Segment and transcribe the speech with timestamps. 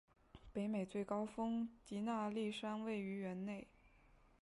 [0.51, 3.67] 北美最高峰迪纳利山位于园内。